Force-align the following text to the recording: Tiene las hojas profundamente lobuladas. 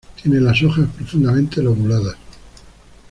Tiene 0.19 0.41
las 0.41 0.63
hojas 0.63 0.89
profundamente 0.97 1.61
lobuladas. 1.61 2.15